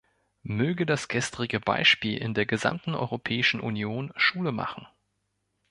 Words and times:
Möge 0.41 0.87
das 0.87 1.09
gestrige 1.09 1.59
Beispiel 1.59 2.17
in 2.17 2.33
der 2.33 2.47
gesamten 2.47 2.95
Europäischen 2.95 3.59
Union 3.59 4.11
Schule 4.15 4.51
machen. 4.51 4.87